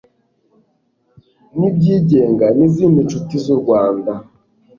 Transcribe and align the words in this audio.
n 1.57 1.59
ibyigenga 1.69 2.45
n 2.57 2.59
izindi 2.67 2.99
nshuti 3.07 3.33
z 3.43 3.45
u 3.55 3.57
rwanda 3.61 4.11